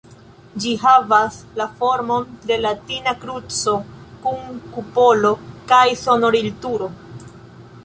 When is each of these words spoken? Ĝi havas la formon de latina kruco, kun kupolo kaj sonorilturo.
Ĝi 0.61 0.69
havas 0.83 1.35
la 1.59 1.67
formon 1.81 2.25
de 2.53 2.57
latina 2.63 3.13
kruco, 3.25 3.75
kun 4.25 4.59
kupolo 4.79 5.35
kaj 5.75 5.85
sonorilturo. 6.07 6.93